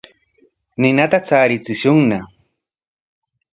Ninata 0.81 1.17
charichishunña. 1.27 2.19